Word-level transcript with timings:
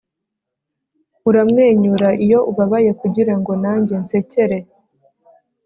uramwenyura 1.29 2.09
iyo 2.25 2.39
ubabaye 2.51 2.91
kugirango 3.01 3.51
nanjye 3.63 3.93
nsekere 4.03 4.57